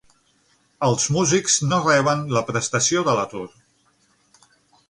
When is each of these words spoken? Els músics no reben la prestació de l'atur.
Els 0.87 1.05
músics 1.17 1.59
no 1.73 1.79
reben 1.85 2.25
la 2.39 2.43
prestació 2.49 3.07
de 3.11 3.15
l'atur. 3.21 3.47